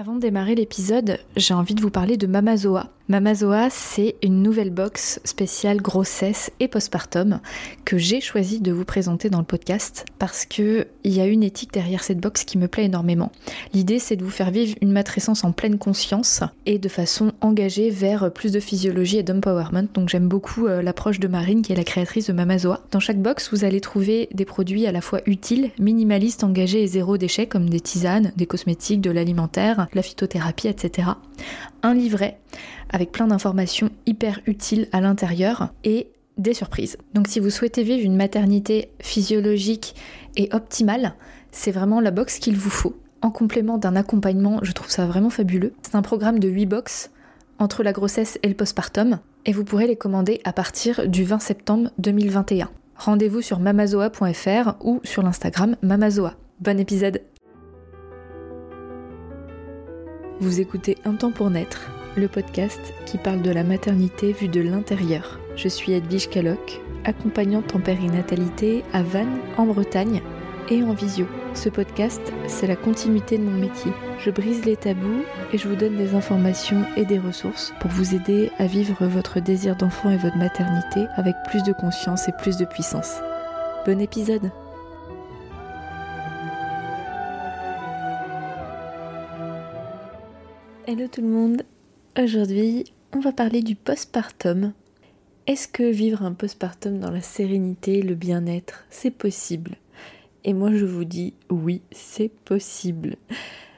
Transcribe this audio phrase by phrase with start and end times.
[0.00, 2.88] Avant de démarrer l'épisode, j'ai envie de vous parler de Mamazoa.
[3.08, 7.40] Mamazoa, c'est une nouvelle box spéciale grossesse et postpartum
[7.86, 11.42] que j'ai choisi de vous présenter dans le podcast parce que il y a une
[11.42, 13.32] éthique derrière cette box qui me plaît énormément.
[13.72, 17.88] L'idée, c'est de vous faire vivre une matrescence en pleine conscience et de façon engagée
[17.88, 19.88] vers plus de physiologie et d'empowerment.
[19.94, 22.82] Donc j'aime beaucoup euh, l'approche de Marine qui est la créatrice de Mamazoa.
[22.90, 26.86] Dans chaque box, vous allez trouver des produits à la fois utiles, minimalistes, engagés et
[26.86, 31.08] zéro déchet comme des tisanes, des cosmétiques, de l'alimentaire, la phytothérapie, etc.
[31.82, 32.38] Un livret
[32.90, 36.96] avec plein d'informations hyper utiles à l'intérieur et des surprises.
[37.14, 39.94] Donc si vous souhaitez vivre une maternité physiologique
[40.36, 41.14] et optimale,
[41.50, 42.96] c'est vraiment la box qu'il vous faut.
[43.20, 45.72] En complément d'un accompagnement, je trouve ça vraiment fabuleux.
[45.82, 47.10] C'est un programme de 8 box
[47.58, 51.40] entre la grossesse et le postpartum et vous pourrez les commander à partir du 20
[51.40, 52.70] septembre 2021.
[52.96, 56.34] Rendez-vous sur mamazoa.fr ou sur l'Instagram mamazoa.
[56.60, 57.20] Bon épisode
[60.40, 64.60] Vous écoutez Un temps pour naître, le podcast qui parle de la maternité vue de
[64.60, 65.40] l'intérieur.
[65.56, 70.22] Je suis Edwige Caloc, accompagnante en périnatalité à Vannes, en Bretagne,
[70.70, 71.26] et en visio.
[71.54, 73.90] Ce podcast, c'est la continuité de mon métier.
[74.20, 78.14] Je brise les tabous et je vous donne des informations et des ressources pour vous
[78.14, 82.58] aider à vivre votre désir d'enfant et votre maternité avec plus de conscience et plus
[82.58, 83.16] de puissance.
[83.86, 84.52] Bon épisode
[90.90, 91.64] Hello tout le monde.
[92.18, 94.72] Aujourd'hui, on va parler du postpartum.
[95.46, 99.76] Est-ce que vivre un postpartum dans la sérénité, le bien-être, c'est possible?
[100.44, 103.16] Et moi je vous dis oui, c'est possible.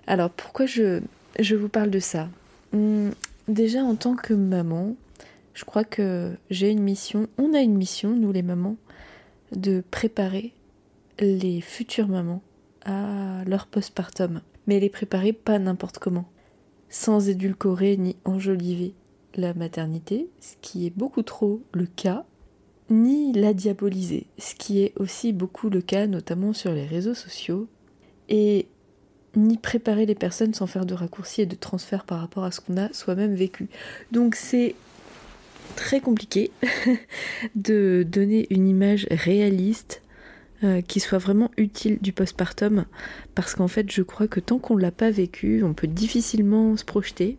[0.07, 1.01] Alors pourquoi je,
[1.41, 2.29] je vous parle de ça?
[2.73, 3.11] Hum,
[3.49, 4.95] Déjà en tant que maman,
[5.53, 8.77] je crois que j'ai une mission, on a une mission, nous les mamans,
[9.51, 10.53] de préparer
[11.19, 12.41] les futures mamans
[12.85, 14.43] à leur postpartum.
[14.69, 16.27] Mais les préparer pas n'importe comment
[16.91, 18.93] sans édulcorer ni enjoliver
[19.37, 22.25] la maternité, ce qui est beaucoup trop le cas,
[22.91, 27.69] ni la diaboliser, ce qui est aussi beaucoup le cas notamment sur les réseaux sociaux,
[28.29, 28.67] et
[29.37, 32.61] ni préparer les personnes sans faire de raccourcis et de transfert par rapport à ce
[32.61, 33.69] qu'on a soi-même vécu.
[34.11, 34.75] Donc c'est
[35.77, 36.51] très compliqué
[37.55, 40.03] de donner une image réaliste
[40.63, 42.85] euh, qui soit vraiment utile du postpartum
[43.35, 46.85] parce qu'en fait je crois que tant qu'on l'a pas vécu on peut difficilement se
[46.85, 47.39] projeter.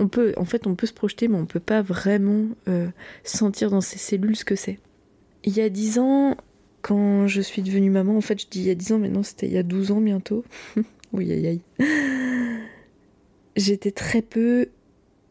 [0.00, 2.88] On peut en fait on peut se projeter mais on peut pas vraiment euh,
[3.22, 4.80] sentir dans ses cellules ce que c'est.
[5.44, 6.36] Il y a dix ans
[6.80, 9.08] quand je suis devenue maman en fait je dis il y a dix ans mais
[9.08, 10.44] non c'était il y a 12 ans bientôt.
[11.12, 11.60] Oui aïe aïe.
[13.54, 14.68] J'étais très peu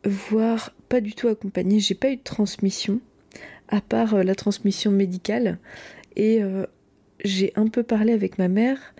[0.05, 1.79] voire pas du tout accompagnée.
[1.79, 3.01] J'ai pas eu de transmission
[3.67, 5.57] à part euh, la transmission médicale.
[6.15, 6.43] Et
[7.23, 8.93] j'ai un peu parlé avec ma mère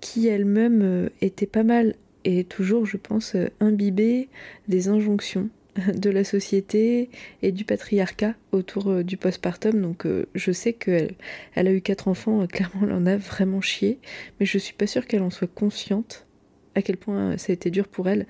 [0.00, 1.94] qui elle-même euh, était pas mal
[2.24, 4.28] et toujours je pense euh, imbibée
[4.68, 5.48] des injonctions
[5.94, 7.10] de la société
[7.42, 9.80] et du patriarcat autour euh, du postpartum.
[9.80, 11.14] Donc je sais qu'elle
[11.54, 13.98] elle a eu quatre enfants, clairement elle en a vraiment chié,
[14.38, 16.26] mais je suis pas sûre qu'elle en soit consciente
[16.74, 18.26] à quel point ça a été dur pour elle,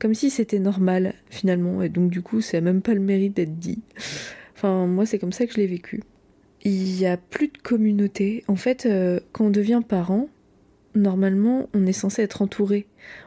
[0.00, 3.58] comme si c'était normal finalement, et donc du coup ça même pas le mérite d'être
[3.58, 3.80] dit.
[4.56, 6.00] Enfin moi c'est comme ça que je l'ai vécu
[6.64, 8.44] il n'y a plus de communauté.
[8.48, 10.28] En fait, euh, quand on devient parent,
[10.94, 12.86] normalement, on est censé être entouré.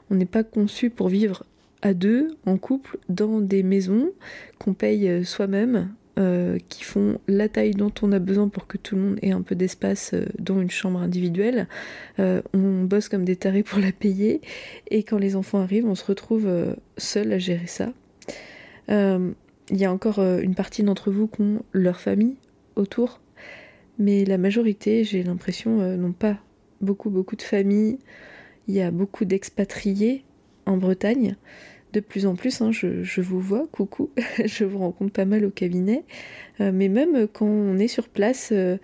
[0.09, 1.45] On n'est pas conçu pour vivre
[1.81, 4.11] à deux, en couple, dans des maisons
[4.57, 8.77] qu'on paye euh, soi-même, euh, qui font la taille dont on a besoin pour que
[8.77, 11.67] tout le monde ait un peu d'espace dans une chambre individuelle.
[12.17, 14.39] on bosse comme des tarés pour la payer,
[14.89, 16.47] et quand les enfants arrivent, on se retrouve
[16.95, 17.91] seul à gérer ça.
[18.87, 19.35] Il
[19.77, 22.37] y a encore une partie d'entre vous qui ont leur famille
[22.77, 23.19] autour,
[23.97, 26.37] mais la majorité, j'ai l'impression, euh, n'ont pas
[26.81, 27.99] beaucoup, beaucoup de familles.
[28.67, 30.23] Il y a beaucoup d'expatriés
[30.65, 31.35] en Bretagne.
[31.93, 34.09] De plus en plus, hein, je, vous vois, coucou,
[34.45, 36.03] je vous rencontre pas mal au cabinet.
[36.59, 38.77] Euh, mais même quand on est sur place, euh,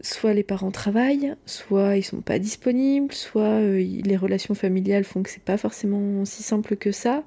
[0.00, 5.30] soit les parents travaillent, soit ils sont pas disponibles, soit les relations familiales font que
[5.30, 7.24] c'est pas forcément si simple que ça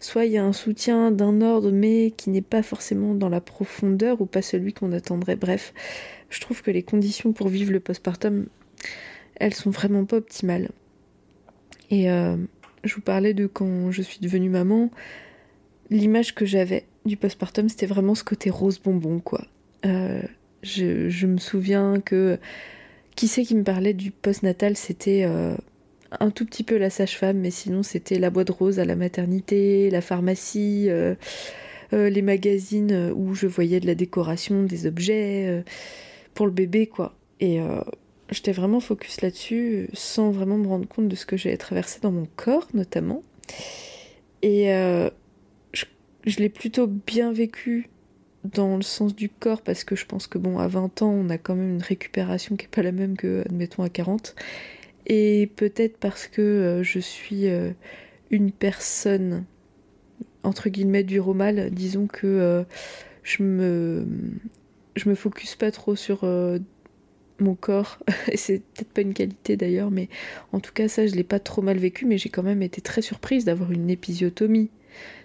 [0.00, 3.40] soit il y a un soutien d'un ordre mais qui n'est pas forcément dans la
[3.40, 5.36] profondeur ou pas celui qu'on attendrait.
[5.36, 5.72] Bref,
[6.30, 8.46] je trouve que les conditions pour vivre le postpartum,
[9.36, 10.70] elles sont vraiment pas optimales.
[11.90, 12.36] Et euh,
[12.84, 14.90] je vous parlais de quand je suis devenue maman,
[15.90, 19.44] l'image que j'avais du postpartum, c'était vraiment ce côté rose bonbon, quoi.
[19.84, 20.22] Euh,
[20.62, 22.38] je, me souviens que
[23.14, 25.54] qui c'est qui me parlait du postnatal, c'était euh,
[26.20, 29.90] un tout petit peu la sage-femme, mais sinon c'était la boîte rose à la maternité,
[29.90, 31.14] la pharmacie, euh,
[31.92, 35.64] euh, les magazines euh, où je voyais de la décoration, des objets
[36.34, 37.14] pour le bébé, quoi.
[37.40, 37.60] Et
[38.30, 42.12] j'étais vraiment focus là-dessus, sans vraiment me rendre compte de ce que j'avais traversé dans
[42.12, 43.22] mon corps, notamment.
[44.42, 45.10] Et euh,
[45.72, 47.88] je, l'ai plutôt bien vécu
[48.44, 51.30] dans le sens du corps parce que je pense que bon à 20 ans on
[51.30, 54.36] a quand même une récupération qui est pas la même que admettons à 40
[55.06, 57.70] et peut-être parce que euh, je suis euh,
[58.30, 59.44] une personne
[60.42, 62.64] entre guillemets du mal disons que
[63.22, 64.06] je me
[64.94, 66.24] je me focus pas trop sur
[67.40, 67.98] mon corps,
[68.30, 70.08] et c'est peut-être pas une qualité d'ailleurs, mais
[70.52, 72.80] en tout cas ça je l'ai pas trop mal vécu, mais j'ai quand même été
[72.80, 74.70] très surprise d'avoir une épisiotomie,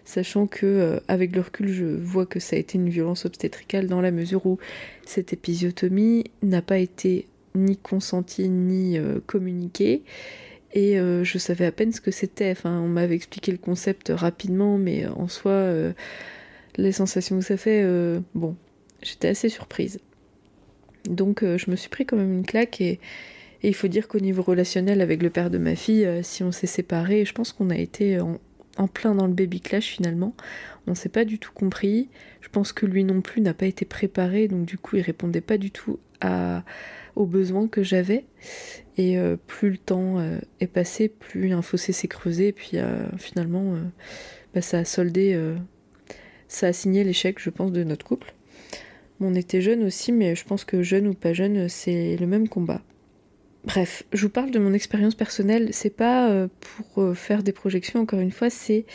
[0.05, 3.87] sachant que euh, avec le recul je vois que ça a été une violence obstétricale
[3.87, 4.57] dans la mesure où
[5.05, 10.03] cette épisiotomie n'a pas été ni consentie ni euh, communiquée.
[10.73, 12.51] Et euh, je savais à peine ce que c'était.
[12.51, 15.69] Enfin, on m'avait expliqué le concept rapidement, mais en soi,
[16.77, 17.85] les sensations que ça fait,
[18.33, 18.55] bon,
[19.01, 19.99] j'étais assez surprise.
[21.09, 22.99] Donc euh, je me suis pris quand même une claque et,
[23.63, 26.51] il faut dire qu'au niveau relationnel avec le père de ma fille, euh, si on
[26.51, 28.39] s'est séparés, je pense qu'on a été en,
[28.87, 30.33] plein dans le baby clash finalement.
[30.87, 32.09] On s'est pas du tout compris.
[32.41, 35.41] Je pense que lui non plus n'a pas été préparé, donc du coup il répondait
[35.41, 36.63] pas du tout à,
[37.15, 38.25] aux besoins que j'avais.
[38.97, 40.17] Et euh, plus le temps
[40.59, 42.77] est passé, plus un fossé s'est creusé, et puis
[43.17, 43.75] finalement
[44.53, 45.39] bah, ça a soldé,
[46.47, 48.33] ça a signé l'échec, je pense, de notre couple.
[49.19, 52.49] On était jeunes aussi, mais je pense que jeune ou pas jeune, c'est le même
[52.49, 52.81] combat.
[53.63, 57.51] Bref, je vous parle de mon expérience personnelle, c'est pas euh, pour euh, faire des
[57.51, 58.85] projections, encore une fois, c'est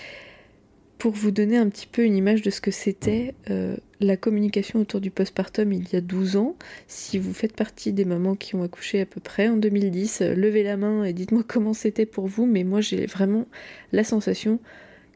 [0.98, 4.80] pour vous donner un petit peu une image de ce que c'était euh, la communication
[4.80, 6.56] autour du postpartum il y a 12 ans.
[6.86, 10.62] Si vous faites partie des mamans qui ont accouché à peu près en 2010, levez
[10.62, 13.46] la main et dites-moi comment c'était pour vous, mais moi j'ai vraiment
[13.92, 14.58] la sensation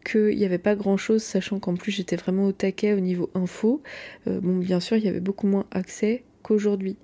[0.04, 3.30] qu'il n'y avait pas grand chose, sachant qu'en plus j'étais vraiment au taquet au niveau
[3.34, 3.82] info.
[4.26, 6.96] Euh, bon, bien sûr, il y avait beaucoup moins accès qu'aujourd'hui.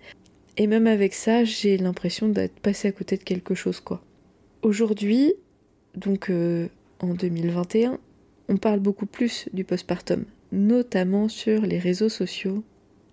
[0.57, 4.03] Et même avec ça, j'ai l'impression d'être passé à côté de quelque chose, quoi.
[4.63, 5.35] Aujourd'hui,
[5.95, 6.69] donc euh,
[7.01, 7.99] en 2021,
[8.49, 12.63] on parle beaucoup plus du postpartum, notamment sur les réseaux sociaux.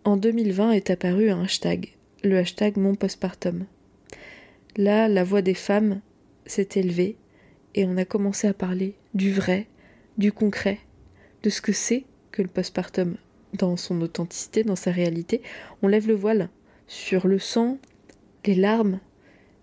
[0.04, 1.94] En 2020 est apparu un hashtag,
[2.24, 3.66] le hashtag mon postpartum.
[4.76, 6.02] Là, la voix des femmes
[6.46, 7.16] s'est élevée
[7.76, 9.68] et on a commencé à parler du vrai,
[10.18, 10.80] du concret,
[11.44, 13.16] de ce que c'est que le postpartum
[13.54, 15.42] dans son authenticité, dans sa réalité.
[15.82, 16.50] On lève le voile
[16.88, 17.78] sur le sang,
[18.46, 19.00] les larmes,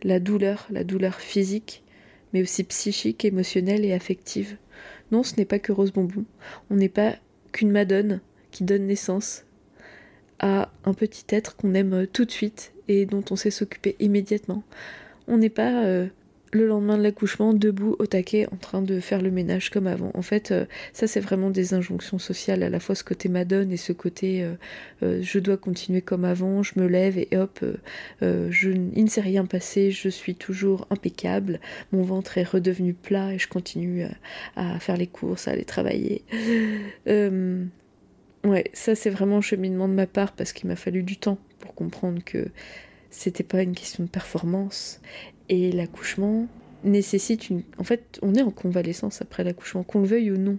[0.02, 1.82] la douleur, la douleur physique,
[2.32, 4.56] mais aussi psychique, émotionnelle et affective.
[5.10, 6.24] Non, ce n'est pas que rose bonbon.
[6.70, 7.16] On n'est pas
[7.52, 8.20] qu'une madone
[8.50, 9.44] qui donne naissance
[10.38, 14.62] à un petit être qu'on aime tout de suite et dont on sait s'occuper immédiatement.
[15.28, 16.06] On n'est pas euh,
[16.52, 20.10] le lendemain de l'accouchement, debout au taquet, en train de faire le ménage comme avant.
[20.14, 23.70] En fait, euh, ça c'est vraiment des injonctions sociales, à la fois ce côté madone
[23.70, 24.54] et ce côté euh,
[25.02, 27.64] euh, je dois continuer comme avant, je me lève et hop,
[28.20, 31.60] je, il ne s'est rien passé, je suis toujours impeccable,
[31.92, 34.04] mon ventre est redevenu plat et je continue
[34.56, 36.24] à, faire les courses, à aller travailler.
[37.06, 41.38] ouais, ça c'est vraiment un cheminement de ma part parce qu'il m'a fallu du temps
[41.60, 42.48] pour comprendre que
[43.10, 45.00] c'était pas une question de performance
[45.50, 46.46] et l'accouchement
[46.84, 47.62] nécessite une.
[47.76, 50.58] En fait, on est en convalescence après l'accouchement, qu'on le veuille ou non.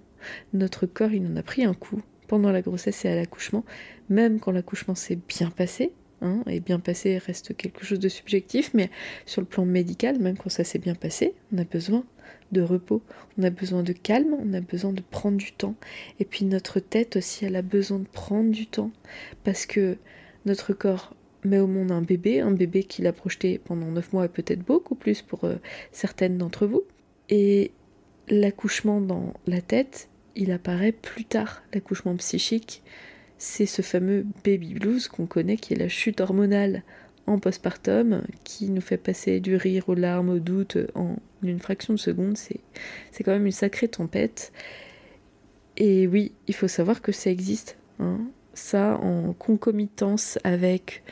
[0.54, 3.66] Notre corps, il en a pris un coup pendant la grossesse et à l'accouchement,
[4.10, 5.94] même quand l'accouchement s'est bien passé.
[6.24, 8.92] Hein, et bien passé reste quelque chose de subjectif, mais
[9.26, 12.04] sur le plan médical, même quand ça s'est bien passé, on a besoin
[12.52, 13.02] de repos,
[13.40, 15.74] on a besoin de calme, on a besoin de prendre du temps.
[16.20, 18.92] Et puis notre tête aussi, elle a besoin de prendre du temps,
[19.44, 19.98] parce que
[20.46, 24.26] notre corps met au monde un bébé, un bébé qu'il a projeté pendant 9 mois
[24.26, 25.56] et peut-être beaucoup plus pour euh,
[25.92, 26.84] certaines d'entre vous.
[27.30, 27.72] Et
[28.28, 31.64] l'accouchement dans la tête, il apparaît plus tard.
[31.74, 32.82] L'accouchement psychique,
[33.38, 36.84] c'est ce fameux baby blues qu'on connaît, qui est la chute hormonale
[37.28, 41.94] en postpartum, qui nous fait passer du rire aux larmes, au doute en une fraction
[41.94, 42.38] de seconde.
[42.38, 42.60] C'est,
[43.24, 44.52] quand même une sacrée tempête.
[45.78, 47.78] Et oui, il faut savoir que ça existe.
[48.00, 48.20] Hein.
[48.54, 51.04] Ça en concomitance avec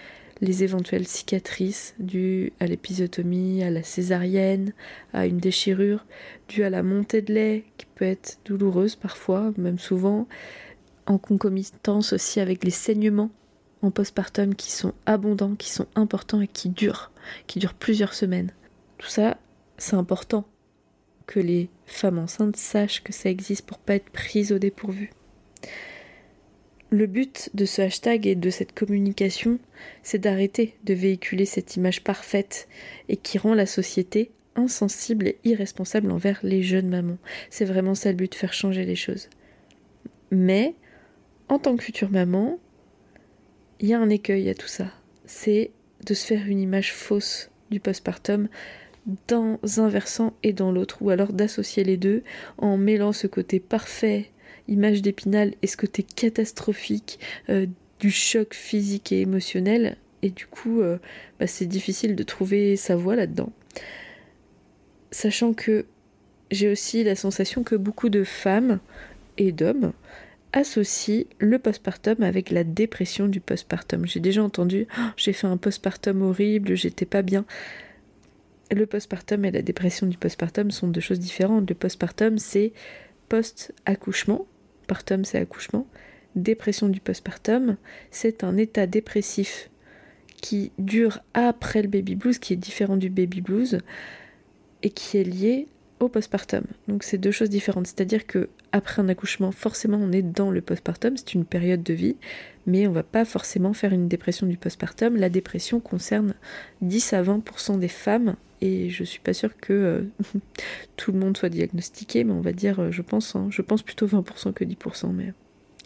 [0.42, 4.74] les éventuelles cicatrices dues à l'épisotomie, à la césarienne,
[5.14, 6.06] à une déchirure,
[6.48, 10.28] dues à la montée de lait qui peut être douloureuse parfois, même souvent,
[11.06, 13.32] en concomitance aussi avec les saignements
[13.82, 17.12] en postpartum qui sont abondants, qui sont importants et qui durent,
[17.48, 18.52] qui durent plusieurs semaines.
[18.98, 19.38] Tout ça,
[19.78, 20.46] c'est important
[21.28, 25.12] que les femmes enceintes sachent que ça existe pour pas être prises au dépourvu.
[26.92, 29.60] Le but de ce hashtag et de cette communication,
[30.02, 32.68] c'est d'arrêter de véhiculer cette image parfaite
[33.10, 37.20] et qui rend la société insensible et irresponsable envers les jeunes mamans.
[37.52, 39.30] C'est vraiment ça le but, faire changer les choses.
[40.32, 40.74] Mais,
[41.48, 42.60] en tant que future maman,
[43.80, 44.92] il y a un écueil à tout ça.
[45.26, 45.72] C'est
[46.06, 48.50] de se faire une image fausse du postpartum,
[49.28, 52.24] dans un versant et dans l'autre, ou alors d'associer les deux
[52.58, 54.32] en mêlant ce côté parfait,
[54.70, 57.66] image d'épinal, et ce côté catastrophique euh,
[58.00, 59.98] du choc physique et émotionnel?
[60.22, 60.98] Et du coup, euh,
[61.40, 63.52] bah, c'est difficile de trouver sa voie là-dedans.
[65.12, 65.86] Sachant que
[66.52, 68.80] j'ai aussi la sensation que beaucoup de femmes
[69.38, 69.94] et d'hommes
[70.52, 74.06] associent le postpartum avec la dépression du postpartum.
[74.06, 77.46] J'ai déjà entendu oh, j'ai fait un postpartum horrible, j'étais pas bien.
[78.72, 81.68] Le postpartum et la dépression du postpartum sont deux choses différentes.
[81.70, 82.74] Le postpartum, c'est
[83.30, 84.48] post-accouchement.
[84.90, 85.88] Partum, c'est accouchement.
[86.36, 87.78] Dépression du postpartum,
[88.12, 89.70] c'est un état dépressif
[90.42, 93.80] qui dure après le baby blues, qui est différent du baby blues
[94.84, 95.68] et qui est lié
[96.00, 96.64] au postpartum.
[96.88, 97.88] Donc c'est deux choses différentes.
[97.88, 101.94] C'est-à-dire que après un accouchement, forcément on est dans le postpartum, c'est une période de
[101.94, 102.16] vie,
[102.68, 105.16] mais on va pas forcément faire une dépression du postpartum.
[105.16, 106.34] La dépression concerne
[106.82, 110.02] 10 à 20% des femmes et je suis pas sûre que euh,
[110.98, 113.82] tout le monde soit diagnostiqué, mais on va dire, euh, je pense, hein, je pense
[113.82, 115.12] plutôt 20% que 10%.
[115.14, 115.34] Mais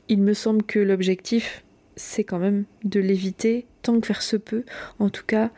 [0.09, 1.63] il me semble que l'objectif,
[1.95, 4.63] c'est quand même de l'éviter tant que faire se peut.
[4.99, 5.51] En tout cas,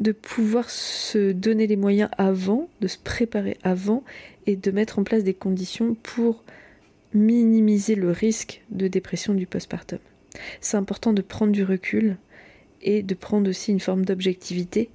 [0.00, 4.04] de pouvoir se donner les moyens avant, de se préparer avant
[4.46, 6.44] et de mettre en place des conditions pour
[7.14, 9.98] minimiser le risque de dépression du postpartum.
[10.60, 12.16] C'est important de prendre du recul
[12.82, 14.90] et de prendre aussi une forme d'objectivité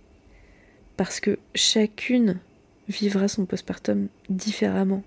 [0.98, 2.40] parce que chacune
[2.88, 5.04] vivra son postpartum différemment.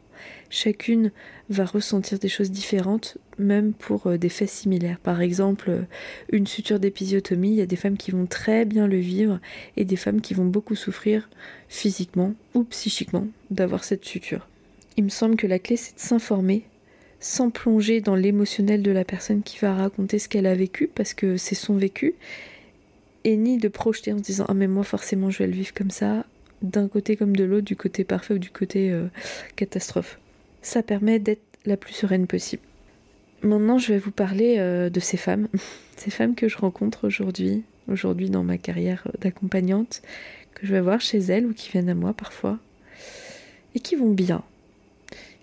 [0.51, 1.11] Chacune
[1.51, 4.99] va ressentir des choses différentes, même pour euh, des faits similaires.
[4.99, 5.83] Par exemple, euh,
[6.33, 9.41] une suture d'épisiotomie, il y a des femmes qui vont très bien le vivre
[9.77, 11.29] et des femmes qui vont beaucoup souffrir
[11.69, 14.49] physiquement ou psychiquement d'avoir cette suture.
[14.97, 16.65] Il me semble que la clé, c'est de s'informer
[17.21, 21.15] sans plonger dans l'émotionnel de la personne qui va raconter ce qu'elle a vécu, parce
[21.15, 22.15] que c'est son vécu,
[23.25, 25.73] et ni de projeter en se disant ah mais moi forcément je vais le vivre
[25.73, 26.27] comme ça
[26.65, 29.07] d'un côté comme de l'autre du côté parfait ou du côté euh,
[29.57, 30.19] catastrophe.
[30.63, 32.63] Ça permet d'être la plus sereine possible.
[33.43, 35.49] Maintenant je vais vous parler euh, de ces femmes.
[35.97, 40.03] Ces femmes que je rencontre aujourd'hui aujourd'hui dans ma carrière d'accompagnante
[40.55, 42.59] que je vais voir chez elles ou qui viennent à moi parfois
[43.75, 44.43] et qui vont bien.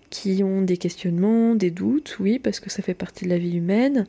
[0.10, 3.58] Qui ont des questionnements des doutes oui parce que ça fait partie de la vie
[3.58, 4.08] humaine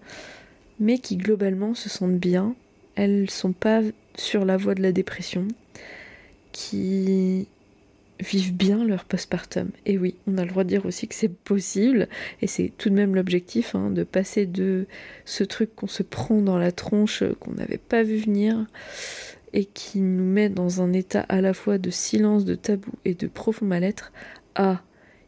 [0.80, 2.54] mais qui globalement se sentent bien.
[2.96, 3.82] Elles sont pas
[4.16, 5.48] sur la voie de la dépression,
[6.52, 7.48] qui
[8.20, 9.70] vivent bien leur postpartum.
[9.84, 12.08] Et oui, on a le droit de dire aussi que c'est possible,
[12.40, 14.86] et c'est tout de même l'objectif, hein, de passer de
[15.24, 18.66] ce truc qu'on se prend dans la tronche, qu'on n'avait pas vu venir,
[19.52, 23.14] et qui nous met dans un état à la fois de silence, de tabou et
[23.14, 24.12] de profond mal-être,
[24.54, 24.82] à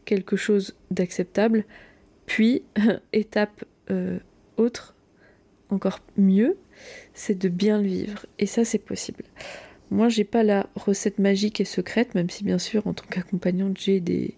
[0.04, 1.64] quelque chose d'acceptable,
[2.26, 2.62] puis
[3.12, 4.18] étape euh,
[4.56, 4.94] autre,
[5.70, 6.56] encore mieux,
[7.12, 8.26] c'est de bien le vivre.
[8.38, 9.24] Et ça, c'est possible.
[9.94, 13.78] Moi, j'ai pas la recette magique et secrète, même si bien sûr, en tant qu'accompagnante,
[13.78, 14.34] j'ai des,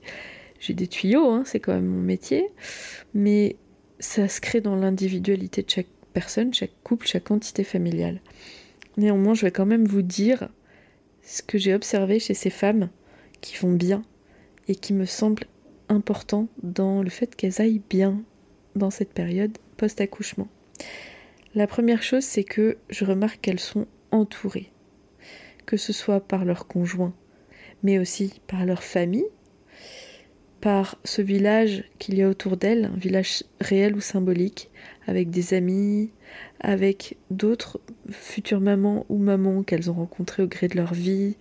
[0.61, 2.47] j'ai des tuyaux, hein, c'est quand même mon métier.
[3.15, 3.57] Mais
[3.99, 8.21] ça se crée dans l'individualité de chaque personne, chaque couple, chaque entité familiale.
[8.99, 10.51] Néanmoins, je vais quand même vous dire
[11.23, 12.91] ce que j'ai observé chez ces femmes
[13.41, 14.03] qui vont bien
[14.69, 15.45] et qui me semble
[15.89, 18.23] important dans le fait qu'elles aillent bien
[18.75, 20.49] dans cette période post-accouchement.
[21.55, 24.71] La première chose, c'est que je remarque qu'elles sont entourées,
[25.67, 27.15] que ce soit par leur conjoint,
[27.83, 29.27] mais aussi par leur famille,
[30.61, 34.71] par ce village qu'il y a autour d'elles, un village réel ou symbolique,
[35.07, 36.11] avec des amis,
[36.61, 37.81] avec d'autres
[38.11, 41.37] futures mamans ou mamans qu'elles ont rencontrées au gré de leur vie.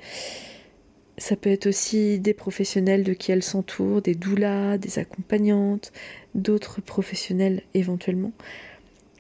[1.18, 5.94] Ça peut être aussi des professionnels de qui elles s'entourent, des doulas, des accompagnantes,
[6.36, 8.34] d'autres professionnels éventuellement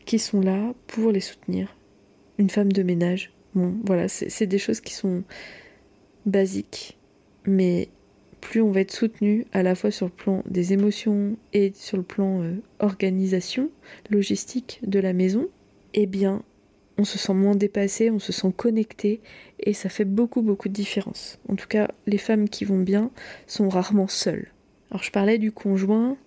[0.05, 1.75] qui sont là pour les soutenir.
[2.37, 3.34] Une femme de ménage.
[3.55, 5.23] Bon, voilà, c'est des choses qui sont
[6.25, 6.97] basiques,
[7.45, 7.87] mais
[8.41, 11.97] plus on va être soutenu à la fois sur le plan des émotions et sur
[11.97, 13.69] le plan euh, organisation,
[14.09, 15.47] logistique de la maison,
[15.93, 16.43] eh bien,
[16.97, 19.21] on se sent moins dépassé, on se sent connecté
[19.59, 21.39] et ça fait beaucoup beaucoup de différence.
[21.49, 23.09] En tout cas, les femmes qui vont bien
[23.47, 24.51] sont rarement seules.
[24.91, 26.17] Alors je parlais du conjoint,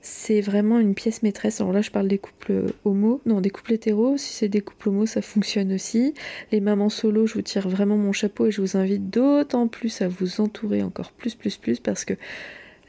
[0.00, 1.60] c'est vraiment une pièce maîtresse.
[1.60, 4.16] Alors là, je parle des couples homo, non, des couples hétéros.
[4.16, 6.14] Si c'est des couples homo, ça fonctionne aussi.
[6.52, 10.00] Les mamans solo, je vous tire vraiment mon chapeau et je vous invite d'autant plus
[10.00, 12.14] à vous entourer encore plus, plus, plus, parce que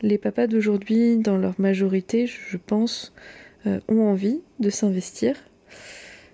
[0.01, 3.13] les papas d'aujourd'hui, dans leur majorité, je pense,
[3.67, 5.35] euh, ont envie de s'investir.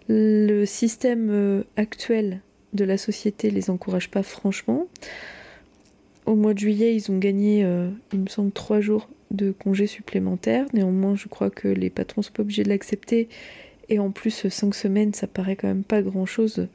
[0.07, 2.41] Le système euh, actuel
[2.73, 4.87] de la société les encourage pas franchement.
[6.25, 9.87] Au mois de juillet, ils ont gagné, euh, il me semble, trois jours de congés
[9.87, 10.65] supplémentaires.
[10.73, 13.29] Néanmoins, je crois que les patrons sont pas obligés de l'accepter.
[13.89, 16.67] Et en plus, cinq semaines, ça paraît quand même pas grand-chose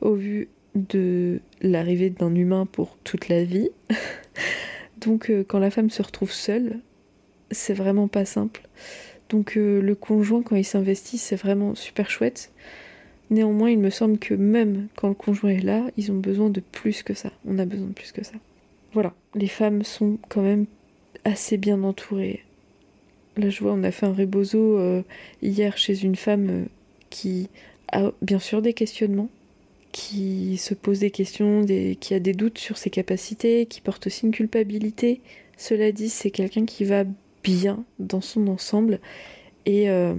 [0.00, 3.70] au vu de l'arrivée d'un humain pour toute la vie.
[5.00, 6.80] Donc euh, quand la femme se retrouve seule,
[7.50, 8.62] c'est vraiment pas simple.
[9.28, 12.52] Donc euh, le conjoint, quand il s'investit, c'est vraiment super chouette.
[13.30, 16.60] Néanmoins, il me semble que même quand le conjoint est là, ils ont besoin de
[16.60, 17.30] plus que ça.
[17.46, 18.34] On a besoin de plus que ça.
[18.92, 20.66] Voilà, les femmes sont quand même
[21.24, 22.44] assez bien entourées.
[23.36, 25.02] Là, je vois, on a fait un rebozo euh,
[25.42, 26.64] hier chez une femme euh,
[27.10, 27.48] qui
[27.92, 29.28] a bien sûr des questionnements,
[29.92, 31.64] qui se pose des questions,
[32.00, 35.20] qui a des doutes sur ses capacités, qui porte aussi une culpabilité.
[35.56, 37.04] Cela dit, c'est quelqu'un qui va
[37.42, 39.00] bien dans son ensemble.
[39.66, 40.14] Et euh,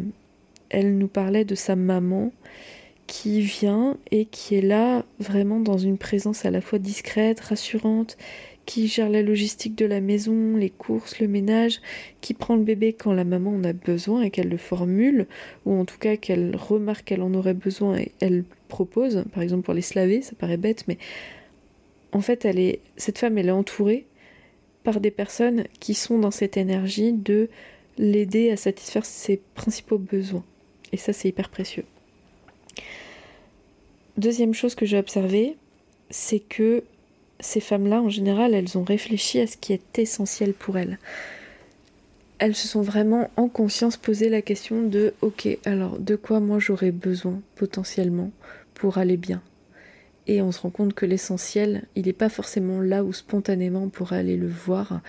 [0.70, 2.32] elle nous parlait de sa maman
[3.08, 8.18] qui vient et qui est là vraiment dans une présence à la fois discrète, rassurante,
[8.70, 11.82] qui gère la logistique de la maison, les courses, le ménage,
[12.22, 15.26] qui prend le bébé quand la maman en a besoin et qu'elle le formule,
[15.66, 19.64] ou en tout cas qu'elle remarque qu'elle en aurait besoin et elle propose, par exemple
[19.64, 21.00] pour les slaver, ça paraît bête, mais
[22.12, 24.06] en fait elle est, cette femme elle est entourée
[24.84, 27.50] par des personnes qui sont dans cette énergie de
[27.98, 30.46] l'aider à satisfaire ses principaux besoins.
[30.92, 31.86] Et ça, c'est hyper précieux.
[34.18, 35.58] Deuxième chose que j'ai observée,
[36.12, 36.84] c'est que
[37.40, 41.00] ces femmes-là, en général, elles ont réfléchi à ce qui est essentiel pour elles.
[42.38, 46.60] Elles se sont vraiment en conscience posé la question de ok, alors de quoi moi
[46.60, 48.32] j'aurais besoin potentiellement
[48.74, 49.42] pour aller bien?
[50.28, 53.90] Et on se rend compte que l'essentiel, il n'est pas forcément là où spontanément on
[53.90, 55.02] pourrait aller le voir.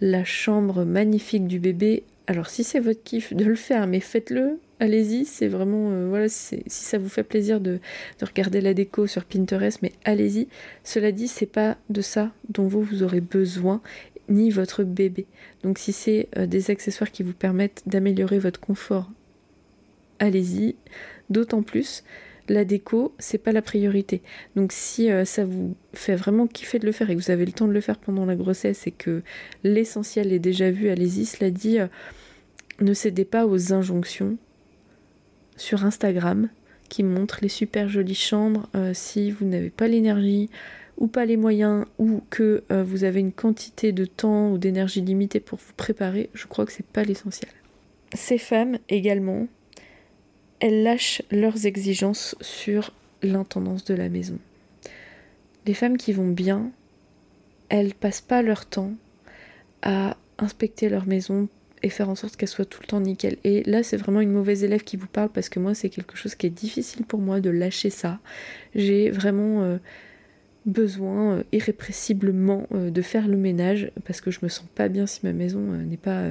[0.00, 4.58] La chambre magnifique du bébé, alors si c'est votre kiff de le faire, mais faites-le,
[4.82, 7.78] allez-y, c'est vraiment, euh, voilà, si ça vous fait plaisir de,
[8.20, 10.48] regarder la déco sur Pinterest, mais allez-y.
[10.82, 13.80] Cela dit, c'est pas de ça dont vous, vous aurez besoin,
[14.28, 15.26] ni votre bébé.
[15.62, 19.08] Donc si c'est euh, des accessoires qui vous permettent d'améliorer votre confort,
[20.18, 20.74] allez-y.
[21.30, 22.02] D'autant plus
[22.48, 24.20] la déco, c'est pas la priorité.
[24.56, 27.46] Donc si euh, ça vous fait vraiment kiffer de le faire et que vous avez
[27.46, 29.22] le temps de le faire pendant la grossesse et que
[29.62, 31.78] l'essentiel est déjà vu, allez-y, cela dit,
[32.80, 34.38] ne cédez pas aux injonctions
[35.62, 36.48] sur Instagram
[36.88, 40.50] qui montrent les super jolies chambres euh, si vous n'avez pas l'énergie
[40.98, 45.40] ou pas les moyens ou que vous avez une quantité de temps ou d'énergie limitée
[45.40, 47.50] pour vous préparer, je crois que c'est pas l'essentiel.
[48.14, 49.48] Ces femmes également,
[50.60, 54.38] elles lâchent leurs exigences sur l'intendance de la maison.
[55.66, 56.70] Les femmes qui vont bien,
[57.68, 58.92] elles passent pas leur temps
[59.80, 61.48] à inspecter leur maison
[61.82, 63.36] et faire en sorte qu'elle soit tout le temps nickel.
[63.44, 66.16] Et là, c'est vraiment une mauvaise élève qui vous parle parce que moi, c'est quelque
[66.16, 68.20] chose qui est difficile pour moi de lâcher ça.
[68.74, 69.78] J'ai vraiment euh,
[70.66, 75.06] besoin euh, irrépressiblement euh, de faire le ménage parce que je me sens pas bien
[75.06, 76.30] si ma maison n'est pas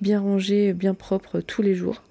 [0.00, 2.02] bien rangée, bien propre tous les jours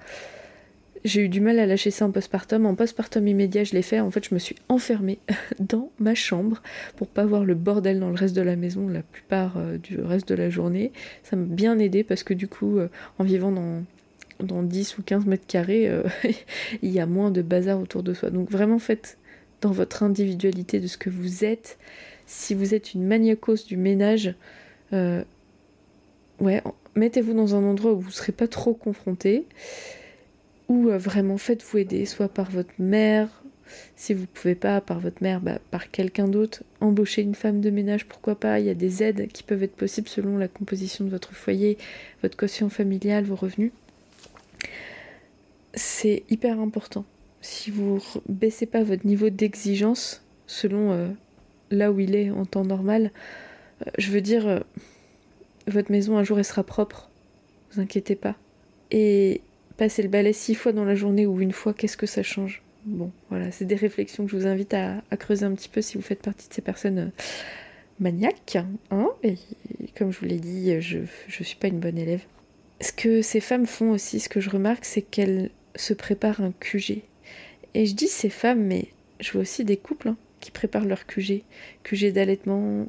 [1.03, 2.65] j'ai eu du mal à lâcher ça en postpartum.
[2.65, 3.99] En postpartum immédiat, je l'ai fait.
[3.99, 5.19] En fait, je me suis enfermée
[5.59, 6.61] dans ma chambre
[6.95, 9.99] pour pas voir le bordel dans le reste de la maison la plupart euh, du
[9.99, 10.91] reste de la journée.
[11.23, 12.87] Ça m'a bien aidé parce que du coup, euh,
[13.19, 13.83] en vivant dans,
[14.39, 16.03] dans 10 ou 15 mètres carrés, euh,
[16.81, 18.29] il y a moins de bazar autour de soi.
[18.29, 19.17] Donc vraiment, faites
[19.61, 21.77] dans votre individualité de ce que vous êtes.
[22.25, 24.33] Si vous êtes une maniacose du ménage,
[24.91, 26.63] ouais,
[26.95, 29.45] mettez-vous dans un endroit où vous ne serez pas trop confronté
[30.89, 33.43] euh, vraiment faites-vous aider, soit par votre mère,
[33.95, 37.61] si vous ne pouvez pas par votre mère, bah, par quelqu'un d'autre, embaucher une femme
[37.61, 40.47] de ménage, pourquoi pas, il y a des aides qui peuvent être possibles selon la
[40.47, 41.77] composition de votre foyer,
[42.21, 43.71] votre quotient familial, vos revenus.
[45.73, 47.05] C'est hyper important.
[47.41, 51.07] Si vous baissez pas votre niveau d'exigence selon euh,
[51.71, 53.11] là où il est en temps normal,
[53.81, 54.63] euh, je veux dire,
[55.67, 57.09] votre maison un jour elle sera propre,
[57.71, 58.35] vous inquiétez pas.
[58.91, 59.41] Et
[59.77, 62.61] passer le balai six fois dans la journée ou une fois, qu'est-ce que ça change?
[62.85, 65.97] Bon, voilà, c'est des réflexions que je vous invite à, creuser un petit peu si
[65.97, 67.09] vous faites partie de ces personnes euh,
[67.99, 68.57] maniaques.
[68.91, 69.37] Hein et
[69.95, 72.21] comme je vous l'ai dit, je ne suis pas une bonne élève.
[72.81, 76.51] Ce que ces femmes font aussi, ce que je remarque, c'est qu'elles se préparent un
[76.59, 77.01] QG.
[77.73, 78.87] Et je dis ces femmes, mais
[79.19, 81.43] je vois aussi des couples hein, qui préparent leur QG.
[81.83, 82.87] QG d'allaitement,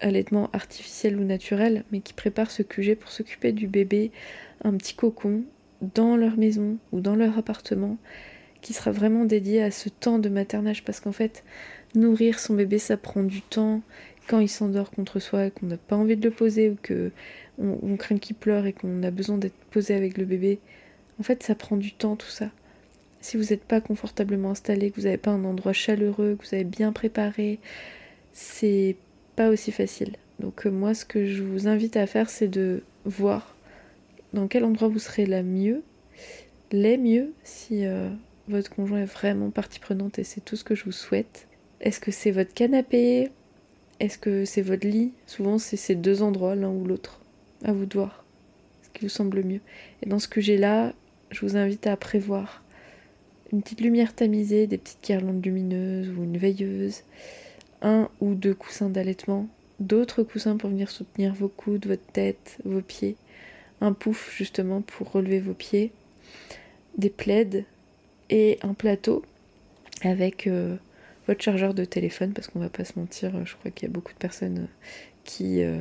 [0.00, 4.10] allaitement artificiel ou naturel, mais qui préparent ce QG pour s'occuper du bébé,
[4.64, 5.44] un petit cocon,
[5.80, 7.98] dans leur maison ou dans leur appartement
[8.60, 11.44] qui sera vraiment dédié à ce temps de maternage parce qu'en fait
[11.94, 13.82] nourrir son bébé ça prend du temps.
[14.28, 17.12] Quand il s'endort contre soi et qu'on n'a pas envie de le poser ou que
[17.58, 20.58] on, craint qu'il pleure et qu'on a besoin d'être posé avec le bébé
[21.20, 22.50] en fait ça prend du temps tout ça.
[23.20, 26.54] Si vous n'êtes pas confortablement installé que vous n'avez pas un endroit chaleureux que vous
[26.54, 27.60] avez bien préparé
[28.32, 28.96] c'est
[29.36, 30.16] pas aussi facile.
[30.40, 33.55] Donc euh, moi ce que je vous invite à faire c'est de voir
[34.32, 35.82] dans quel endroit vous serez la mieux,
[36.72, 38.08] les mieux, si euh,
[38.48, 41.46] votre conjoint est vraiment partie prenante et c'est tout ce que je vous souhaite?
[41.80, 43.30] Est-ce que c'est votre canapé?
[44.00, 45.12] Est-ce que c'est votre lit?
[45.26, 47.20] Souvent, c'est ces deux endroits, l'un ou l'autre.
[47.64, 48.24] À vous de voir
[48.82, 49.60] ce qui vous semble mieux.
[50.02, 50.92] Et dans ce que j'ai là,
[51.30, 52.62] je vous invite à prévoir
[53.52, 57.02] une petite lumière tamisée, des petites guirlandes lumineuses ou une veilleuse,
[57.82, 59.48] un ou deux coussins d'allaitement,
[59.80, 63.16] d'autres coussins pour venir soutenir vos coudes, votre tête, vos pieds,
[63.80, 65.92] un pouf justement pour relever vos pieds,
[66.96, 67.64] des plaides
[68.30, 69.22] et un plateau
[70.02, 70.76] avec euh,
[71.26, 73.92] votre chargeur de téléphone parce qu'on va pas se mentir, je crois qu'il y a
[73.92, 74.66] beaucoup de personnes euh,
[75.24, 75.78] qui euh,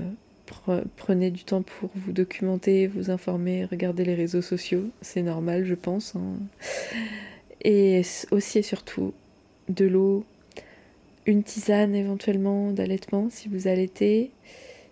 [0.95, 5.75] prenaient du temps pour vous documenter, vous informer, regarder les réseaux sociaux, c'est normal je
[5.75, 6.15] pense.
[6.15, 6.37] Hein.
[7.63, 9.13] Et aussi et surtout
[9.69, 10.23] de l'eau,
[11.25, 14.31] une tisane éventuellement d'allaitement si vous allaitez,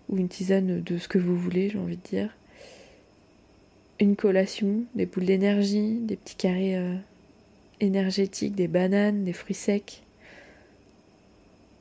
[0.10, 2.36] ou une tisane de ce que vous voulez, j'ai envie de dire.
[4.00, 6.96] Une collation, des boules d'énergie, des petits carrés euh,
[7.80, 10.02] énergétiques, des bananes, des fruits secs,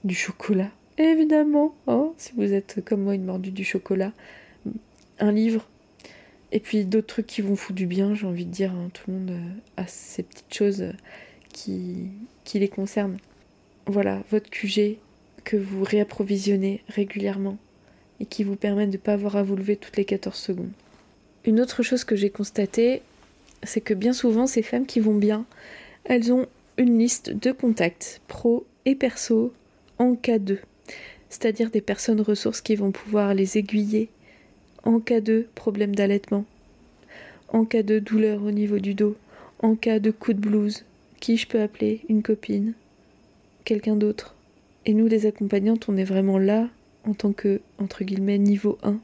[0.04, 4.12] du chocolat, évidemment, hein, si vous êtes comme moi une mordue du chocolat,
[5.18, 5.68] un livre,
[6.50, 9.10] et puis d'autres trucs qui vont foutre du bien, j'ai envie de dire, hein, tout
[9.10, 10.92] le monde euh, a ces petites choses euh,
[11.52, 12.08] qui,
[12.44, 13.16] qui les concernent.
[13.86, 14.98] Voilà, votre QG
[15.44, 17.56] que vous réapprovisionnez régulièrement
[18.20, 20.70] et qui vous permet de ne pas avoir à vous lever toutes les 14 secondes.
[21.44, 23.02] Une autre chose que j'ai constatée,
[23.64, 25.44] c'est que bien souvent, ces femmes qui vont bien,
[26.04, 26.46] elles ont
[26.78, 29.52] une liste de contacts pro et perso
[29.98, 30.58] en cas de.
[31.30, 34.08] C'est-à-dire des personnes ressources qui vont pouvoir les aiguiller
[34.84, 36.44] en cas de problème d'allaitement,
[37.48, 39.16] en cas de douleur au niveau du dos,
[39.60, 40.84] en cas de coup de blues,
[41.20, 42.74] qui je peux appeler Une copine
[43.64, 44.34] Quelqu'un d'autre
[44.86, 46.68] Et nous, les accompagnantes, on est vraiment là
[47.04, 48.98] en tant que, entre guillemets, niveau 1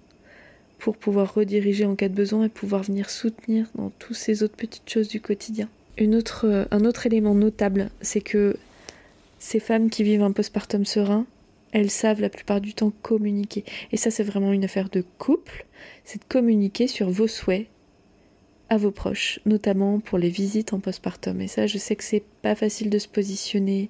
[0.79, 4.57] pour pouvoir rediriger en cas de besoin et pouvoir venir soutenir dans toutes ces autres
[4.57, 5.69] petites choses du quotidien.
[6.01, 8.57] Euh, un autre élément notable, c'est que
[9.39, 11.27] ces femmes qui vivent un postpartum serein,
[11.73, 13.65] elles savent la plupart du temps communiquer.
[13.93, 15.67] Et ça, c'est vraiment une affaire de couple,
[16.05, 17.67] c'est de communiquer sur vos souhaits
[18.71, 21.41] à vos proches, notamment pour les visites en postpartum.
[21.41, 23.89] Et ça, je sais que c'est pas facile de se positionner,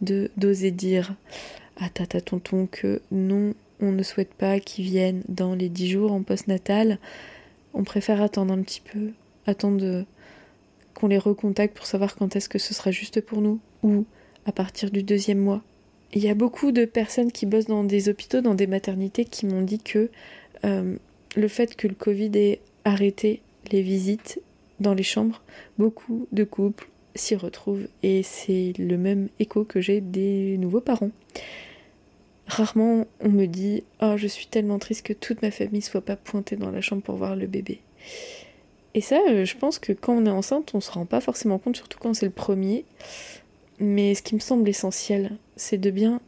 [0.00, 1.14] de d'oser dire
[1.76, 6.12] à tata tonton que non, on ne souhaite pas qu'ils viennent dans les dix jours
[6.12, 6.98] en postnatal.
[7.74, 9.10] On préfère attendre un petit peu,
[9.46, 10.04] attendre
[10.94, 14.04] qu'on les recontacte pour savoir quand est-ce que ce sera juste pour nous, ou
[14.46, 15.62] à partir du deuxième mois.
[16.12, 19.46] Il y a beaucoup de personnes qui bossent dans des hôpitaux, dans des maternités, qui
[19.46, 20.10] m'ont dit que
[20.64, 20.96] euh,
[21.36, 23.40] le fait que le Covid ait arrêté
[23.70, 24.40] les visites
[24.80, 25.42] dans les chambres,
[25.78, 31.10] beaucoup de couples s'y retrouvent et c'est le même écho que j'ai des nouveaux parents.
[32.50, 36.16] Rarement on me dit Oh, je suis tellement triste que toute ma famille soit pas
[36.16, 37.80] pointée dans la chambre pour voir le bébé.
[38.94, 41.60] Et ça, euh, je pense que quand on est enceinte, on se rend pas forcément
[41.60, 42.84] compte, surtout quand c'est le premier.
[43.78, 46.20] Mais ce qui me semble essentiel, c'est de bien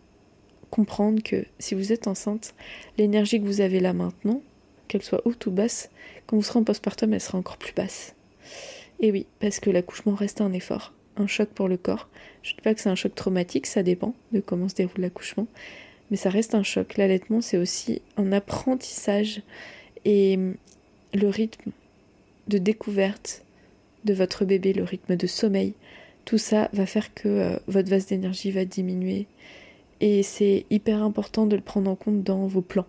[0.71, 2.55] comprendre que si vous êtes enceinte,
[2.99, 4.43] l'énergie que vous avez là maintenant,
[4.87, 5.91] qu'elle soit haute ou basse,
[6.27, 8.15] quand vous serez en postpartum, elle sera encore plus basse.
[9.01, 12.09] Et oui, parce que l'accouchement reste un effort, un choc pour le corps.
[12.45, 15.01] Je ne dis pas que c'est un choc traumatique, ça dépend de comment se déroule
[15.01, 15.49] l'accouchement,
[16.11, 16.97] mais ça reste un choc.
[16.97, 19.43] L'allaitement, c'est aussi un apprentissage
[20.05, 20.39] et
[21.15, 21.71] le rythme
[22.49, 23.43] de découverte
[24.05, 25.75] de votre bébé, le rythme de sommeil,
[26.25, 29.27] tout ça va faire que euh, votre vase d'énergie va diminuer.
[30.01, 32.87] Et c'est hyper important de le prendre en compte dans vos plans.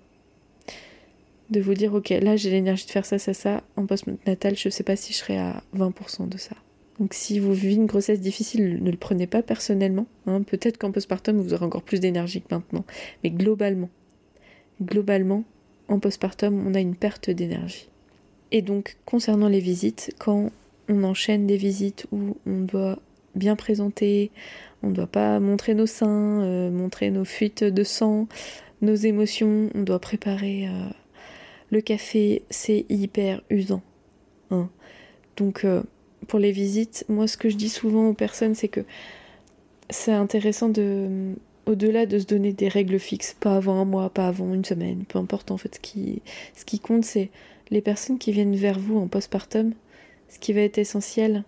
[1.50, 3.64] De vous dire, ok, là j'ai l'énergie de faire ça, ça, ça.
[3.76, 6.56] En post-natal, je ne sais pas si je serai à 20% de ça.
[7.00, 10.06] Donc si vous vivez une grossesse difficile, ne le prenez pas personnellement.
[10.28, 10.44] Hein.
[10.44, 12.86] Peut-être qu'en postpartum, vous aurez encore plus d'énergie que maintenant.
[13.24, 13.90] Mais globalement,
[14.82, 15.44] globalement,
[15.88, 17.90] en postpartum, on a une perte d'énergie.
[18.52, 20.52] Et donc, concernant les visites, quand
[20.88, 23.00] on enchaîne des visites où on doit
[23.36, 24.32] bien présenté,
[24.84, 28.28] on ne doit pas montrer nos seins, euh, montrer nos fuites de sang,
[28.82, 30.90] nos émotions, on doit préparer euh,
[31.72, 33.82] le café, c'est hyper usant.
[34.52, 34.70] Hein.
[35.38, 35.82] Donc euh,
[36.28, 38.82] pour les visites, moi ce que je dis souvent aux personnes, c'est que
[39.90, 41.34] c'est intéressant de
[41.66, 45.06] au-delà de se donner des règles fixes, pas avant un mois, pas avant une semaine,
[45.08, 47.30] peu importe en fait ce qui, compte, c'est
[47.70, 49.74] les personnes qui viennent vers vous en postpartum,
[50.30, 51.44] ce qui va être essentiel,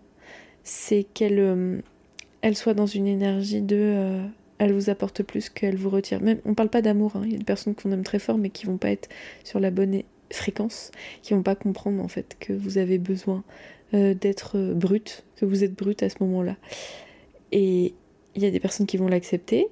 [0.64, 1.82] c'est qu'elle euh,
[2.54, 4.26] soit dans une énergie de euh,
[4.58, 6.22] elle vous apporte plus qu'elle vous retire.
[6.22, 7.24] Même on parle pas d'amour, hein.
[7.26, 9.10] il y a des personnes qu'on aime très fort mais qui vont pas être
[9.44, 10.92] sur la bonne fréquence,
[11.24, 13.44] qui vont pas comprendre en fait que vous avez besoin
[13.96, 16.58] euh, d'être brute, que vous êtes brute à ce moment-là.
[17.52, 17.94] Et
[18.36, 19.68] il y a des personnes qui vont l'accepter,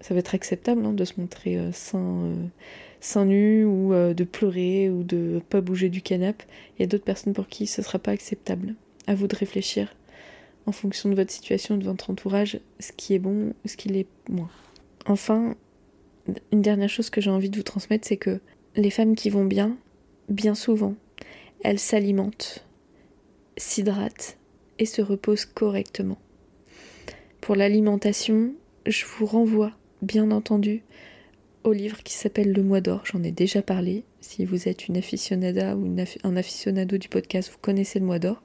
[0.00, 2.32] ça va être acceptable hein, de se montrer seins,
[3.00, 6.44] seins nus ou de pleurer ou de pas bouger du canapé.
[6.76, 8.74] Il y a d'autres personnes pour qui ce sera pas acceptable.
[9.06, 9.94] À vous de réfléchir
[10.68, 14.06] en fonction de votre situation, de votre entourage, ce qui est bon, ce qui l'est
[14.28, 14.50] moins.
[15.06, 15.54] Enfin,
[16.52, 18.40] une dernière chose que j'ai envie de vous transmettre, c'est que
[18.76, 19.76] les femmes qui vont bien,
[20.28, 20.94] bien souvent,
[21.64, 22.66] elles s'alimentent,
[23.58, 24.38] s'hydratent
[24.78, 26.18] et se reposent correctement.
[27.40, 28.54] Pour l'alimentation,
[28.86, 30.82] je vous renvoie, bien entendu,
[31.64, 33.02] au livre qui s'appelle Le Mois d'Or.
[33.04, 34.04] J'en ai déjà parlé.
[34.20, 35.94] Si vous êtes une aficionada ou
[36.24, 38.42] un aficionado du podcast, vous connaissez Le Mois d'Or.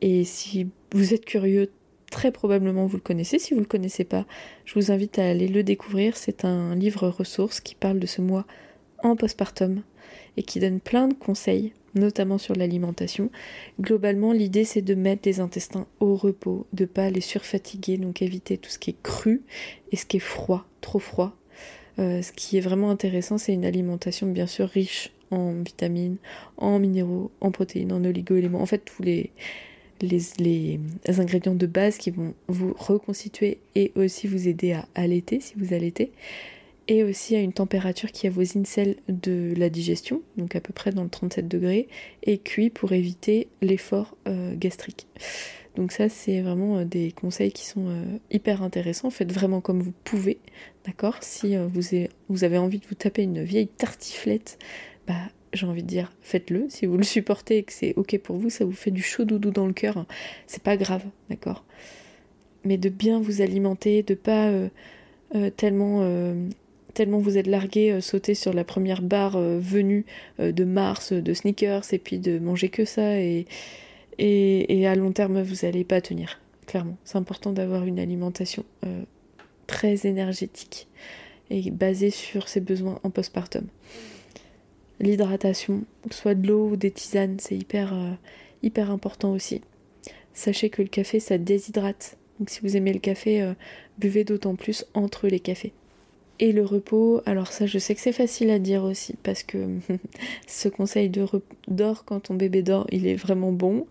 [0.00, 1.70] Et si vous êtes curieux,
[2.10, 3.38] très probablement vous le connaissez.
[3.38, 4.26] Si vous ne le connaissez pas,
[4.64, 6.16] je vous invite à aller le découvrir.
[6.16, 8.46] C'est un livre ressource qui parle de ce mois
[9.02, 9.82] en postpartum
[10.36, 13.30] et qui donne plein de conseils, notamment sur l'alimentation.
[13.80, 18.58] Globalement, l'idée c'est de mettre les intestins au repos, de pas les surfatiguer, donc éviter
[18.58, 19.42] tout ce qui est cru
[19.92, 21.36] et ce qui est froid, trop froid.
[21.98, 26.16] Euh, ce qui est vraiment intéressant, c'est une alimentation bien sûr riche en vitamines,
[26.56, 29.30] en minéraux, en protéines, en oligo-éléments, en fait tous les,
[30.00, 35.54] les, ingrédients de base qui vont vous reconstituer et aussi vous aider à allaiter si
[35.56, 36.12] vous allaitez
[36.88, 40.90] et aussi à une température qui avoisine celle de la digestion, donc à peu près
[40.90, 41.88] dans le 37 degrés,
[42.22, 45.06] et cuit pour éviter l'effort euh, gastrique.
[45.76, 49.10] Donc ça, c'est vraiment euh, des conseils qui sont euh, hyper intéressants.
[49.10, 50.38] Faites vraiment comme vous pouvez,
[50.84, 51.16] d'accord?
[51.22, 54.58] Si vous, avez envie de vous taper une vieille tartiflette,
[55.06, 55.14] bah
[55.52, 56.66] j'ai envie de dire, faites-le.
[56.68, 59.24] Si vous le supportez et que c'est ok pour vous, ça vous fait du chaud
[59.24, 60.04] doudou dans le cœur,
[60.46, 61.64] c'est pas grave, d'accord?
[62.64, 64.50] Mais de bien vous alimenter, de pas
[65.56, 66.02] tellement
[66.94, 70.06] tellement vous êtes largué, euh, sauter sur la première barre euh, venue
[70.40, 73.46] euh, de Mars, de sneakers, et puis de manger que ça, et,
[74.18, 76.96] et, à long terme, vous n'allez pas tenir, clairement.
[77.04, 78.64] C'est important d'avoir une alimentation
[79.66, 80.86] très énergétique
[81.50, 83.66] et basée sur ses besoins en postpartum.
[85.00, 87.92] L'hydratation, soit de l'eau ou des tisanes, c'est hyper,
[88.62, 89.62] hyper important aussi.
[90.32, 92.16] Sachez que le café, ça déshydrate.
[92.38, 93.52] Donc si vous aimez le café,
[93.98, 95.72] buvez d'autant plus entre les cafés.
[96.40, 99.68] Et le repos, alors ça je sais que c'est facile à dire aussi parce que
[100.46, 101.24] ce conseil de
[101.68, 103.86] dors quand ton bébé dort, il est vraiment bon.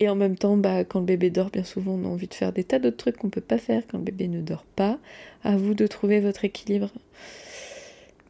[0.00, 2.34] Et en même temps, bah, quand le bébé dort, bien souvent on a envie de
[2.34, 4.98] faire des tas d'autres trucs qu'on peut pas faire quand le bébé ne dort pas.
[5.42, 6.90] À vous de trouver votre équilibre.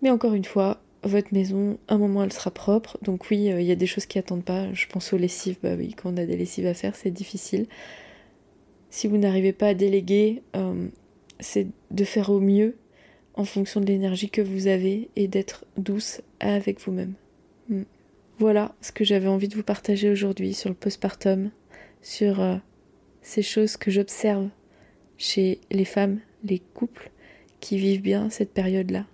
[0.02, 2.96] Mais encore une fois, votre maison, un moment elle sera propre.
[3.02, 4.72] Donc oui, euh, il y a des choses qui attendent pas.
[4.72, 7.66] Je pense aux lessives, bah oui, quand on a des lessives à faire, c'est difficile.
[8.90, 10.86] Si vous n'arrivez pas à déléguer, euh,
[11.40, 12.76] c'est de faire au mieux
[13.38, 17.14] en fonction de l'énergie que vous avez et d'être douce avec vous-même.
[17.68, 17.84] Hmm.
[18.38, 21.50] Voilà ce que j'avais envie de vous partager aujourd'hui sur le postpartum,
[22.02, 22.56] sur euh,
[23.22, 24.48] ces choses que j'observe
[25.18, 27.10] chez les femmes, les couples
[27.60, 29.06] qui vivent bien cette période-là,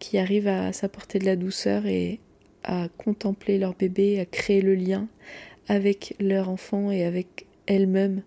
[0.00, 2.18] qui arrivent à s'apporter de la douceur et
[2.64, 5.06] à contempler leur bébé, à créer le lien
[5.68, 8.22] avec leur enfant et avec elles-mêmes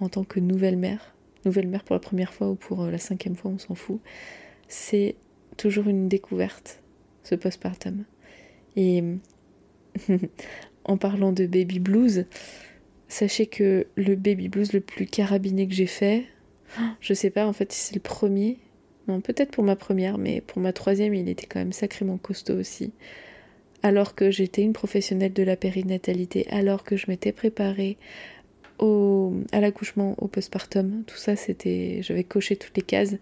[0.00, 1.14] en tant que nouvelle mère.
[1.44, 4.00] Nouvelle mère pour la première fois ou pour euh, la cinquième fois, on s'en fout
[4.68, 5.16] c'est
[5.56, 6.82] toujours une découverte,
[7.24, 8.04] ce postpartum.
[8.76, 9.02] Et
[10.84, 12.26] en parlant de baby blues,
[13.08, 16.24] sachez que le baby blues le plus carabiné que j'ai fait,
[17.00, 18.58] je sais pas en fait si c'est le premier,
[19.08, 22.54] non peut-être pour ma première, mais pour ma troisième il était quand même sacrément costaud
[22.54, 22.92] aussi.
[23.82, 27.96] Alors que j'étais une professionnelle de la périnatalité, alors que je m'étais préparée
[28.80, 33.16] au, à l'accouchement, au postpartum, tout ça c'était, j'avais coché toutes les cases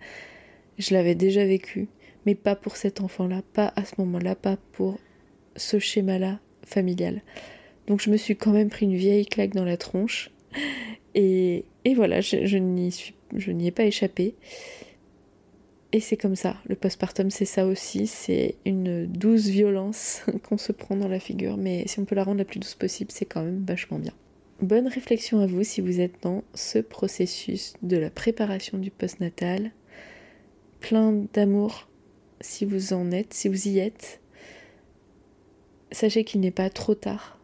[0.79, 1.89] je l'avais déjà vécu,
[2.25, 4.99] mais pas pour cet enfant-là, pas à ce moment-là, pas pour
[5.57, 7.23] ce schéma-là familial.
[7.87, 10.31] Donc je me suis quand même pris une vieille claque dans la tronche.
[11.15, 14.35] Et, voilà, je, je n'y ai pas échappé.
[15.93, 20.73] Et c'est comme ça, le postpartum c'est ça aussi, c'est une douce violence qu'on se
[20.73, 23.25] prend dans la figure, mais si on peut la rendre la plus douce possible, c'est
[23.25, 24.13] quand même vachement bien.
[24.61, 29.71] Bonne réflexion à vous si vous êtes dans ce processus de la préparation du postnatal,
[30.81, 31.89] plein d'amour
[32.41, 34.21] si vous en êtes, si vous y êtes.
[35.93, 37.39] Sachez qu'il n'est pas trop tard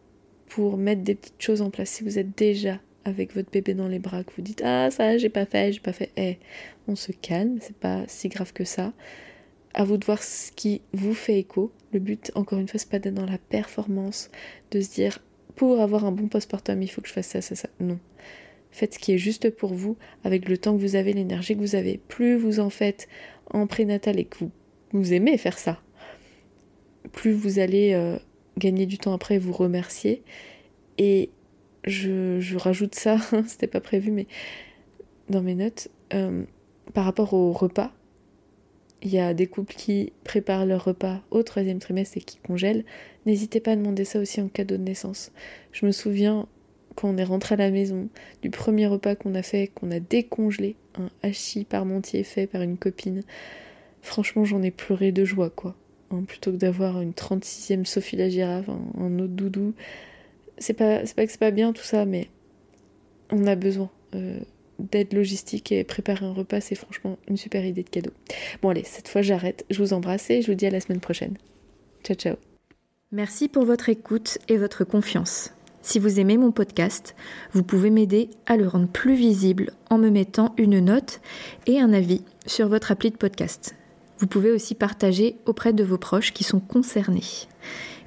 [0.47, 1.91] pour mettre des petites choses en place.
[1.91, 5.17] Si vous êtes déjà avec votre bébé dans les bras, que vous dites Ah, ça,
[5.19, 6.11] j'ai pas fait, j'ai pas fait.
[6.17, 6.39] Eh,
[6.89, 8.93] on se calme, c'est pas si grave que ça.
[9.75, 11.73] À vous de voir ce qui vous fait écho.
[11.93, 14.31] Le but, encore une fois, c'est pas d'être dans la performance,
[14.71, 15.19] de se dire
[15.57, 17.69] Pour avoir un bon postpartum, il faut que je fasse ça, ça, ça.
[17.81, 17.99] Non.
[18.73, 21.61] Faites ce qui est juste pour vous, avec le temps que vous avez, l'énergie que
[21.61, 21.99] vous avez.
[22.09, 23.07] Plus vous en faites
[23.51, 24.39] en prénatal et que
[24.93, 25.81] vous, aimez faire ça,
[27.13, 28.19] plus vous allez euh,
[28.57, 30.23] gagner du temps après et vous remercier.
[30.97, 31.31] Et
[31.85, 34.27] je, rajoute ça, c'était pas prévu, mais
[35.29, 36.45] dans mes notes, euh,
[36.95, 37.93] par rapport au repas,
[39.03, 42.85] il y a des couples qui préparent leur repas au troisième trimestre et qui congèlent.
[43.27, 45.33] N'hésitez pas à demander ça aussi en cadeau de naissance.
[45.73, 46.47] Je me souviens
[46.95, 48.09] quand on est rentré à la maison,
[48.43, 52.77] du premier repas qu'on a fait, qu'on a décongelé, un hachis parmentier fait par une
[52.77, 53.23] copine,
[54.03, 55.75] franchement j'en ai pleuré de joie quoi.
[56.11, 59.75] Hein, plutôt que d'avoir une 36e Sophie la girafe, un, autre doudou.
[60.59, 62.29] C'est pas, pas que c'est pas bien tout ça, mais
[63.31, 64.39] on a besoin euh,
[64.79, 68.13] d'aide logistique et préparer un repas, c'est franchement une super idée de cadeau.
[68.61, 71.01] Bon allez, cette fois j'arrête, je vous embrasse et je vous dis à la semaine
[71.01, 71.37] prochaine.
[72.05, 72.37] Ciao ciao.
[73.11, 75.53] Merci pour votre écoute et votre confiance.
[75.83, 77.17] Si vous aimez mon podcast,
[77.53, 81.21] vous pouvez m'aider à le rendre plus visible en me mettant une note
[81.67, 83.75] et un avis sur votre appli de podcast.
[84.19, 87.49] Vous pouvez aussi partager auprès de vos proches qui sont concernés.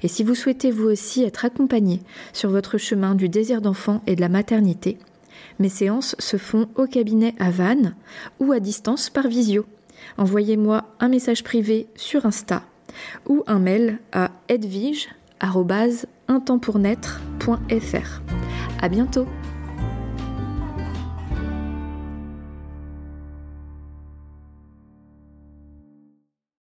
[0.02, 2.00] Et si vous souhaitez vous aussi être accompagné
[2.32, 4.98] sur votre chemin du désir d'enfant et de la maternité,
[5.58, 7.94] mes séances se font au cabinet à Vannes
[8.40, 9.66] ou à distance par visio.
[10.16, 12.62] Envoyez-moi un message privé sur Insta
[13.28, 14.30] ou un mail à
[16.28, 18.20] edvige.intempspournaître.fr.
[18.82, 19.26] À bientôt!